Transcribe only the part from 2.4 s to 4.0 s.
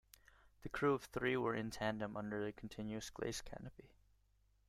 a continuous glazed canopy.